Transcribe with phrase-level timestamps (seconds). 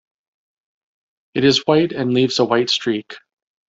[1.35, 3.17] It is white and leaves a white streak.